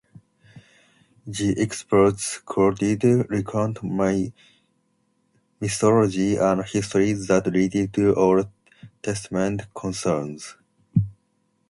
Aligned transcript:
The 1.27 1.53
excerpts 1.61 2.39
quoted 2.39 3.03
recount 3.29 3.77
mythology 5.59 6.37
and 6.37 6.65
history 6.65 7.13
that 7.13 7.43
relate 7.45 7.93
to 7.93 8.15
Old 8.15 8.47
Testament 9.03 9.67
concerns. 9.75 10.55